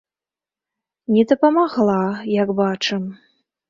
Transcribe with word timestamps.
Не 1.17 1.27
дапамагла, 1.33 2.01
як 2.43 2.49
бачым. 2.65 3.03